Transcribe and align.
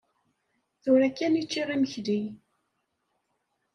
Tura 0.81 1.09
kan 1.17 1.33
i 1.39 1.43
ččiɣ 1.47 1.67
imekli. 1.75 2.21